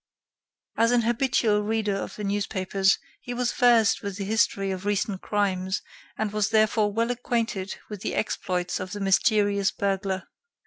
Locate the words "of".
1.95-2.15, 4.71-4.83, 8.79-8.93